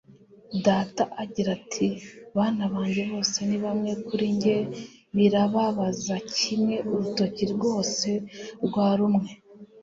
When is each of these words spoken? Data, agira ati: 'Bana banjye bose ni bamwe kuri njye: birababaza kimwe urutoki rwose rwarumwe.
Data, 0.65 1.03
agira 1.23 1.49
ati: 1.57 1.87
'Bana 1.97 2.63
banjye 2.73 3.01
bose 3.11 3.37
ni 3.49 3.57
bamwe 3.63 3.91
kuri 4.07 4.25
njye: 4.35 4.57
birababaza 5.15 6.15
kimwe 6.37 6.75
urutoki 6.89 7.43
rwose 7.53 8.09
rwarumwe. 8.65 9.29